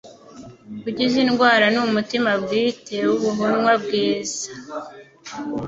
Gukiza 0.83 1.17
indwara 1.25 1.65
ni 1.73 1.79
umutima 1.87 2.31
bwite 2.43 2.95
w'Ubuhunwa 3.09 3.73
bwiza; 3.83 4.43